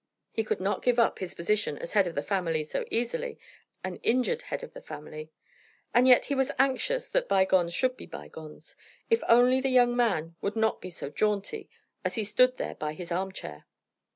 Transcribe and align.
He 0.31 0.43
could 0.43 0.59
not 0.59 0.81
give 0.81 0.97
up 0.97 1.19
his 1.19 1.35
position 1.35 1.77
as 1.77 1.93
head 1.93 2.07
of 2.07 2.15
the 2.15 2.23
family 2.23 2.63
so 2.63 2.83
easily, 2.89 3.37
an 3.83 3.97
injured 3.97 4.41
head 4.41 4.63
of 4.63 4.73
the 4.73 4.81
family. 4.81 5.29
And 5.93 6.07
yet 6.07 6.25
he 6.25 6.33
was 6.33 6.49
anxious 6.57 7.07
that 7.09 7.27
by 7.29 7.45
gones 7.45 7.71
should 7.75 7.97
be 7.97 8.07
by 8.07 8.27
gones, 8.27 8.75
if 9.11 9.21
only 9.29 9.61
the 9.61 9.69
young 9.69 9.95
man 9.95 10.35
would 10.41 10.55
not 10.55 10.81
be 10.81 10.89
so 10.89 11.11
jaunty, 11.11 11.69
as 12.03 12.15
he 12.15 12.23
stood 12.23 12.57
there 12.57 12.73
by 12.73 12.93
his 12.93 13.11
arm 13.11 13.31
chair. 13.31 13.67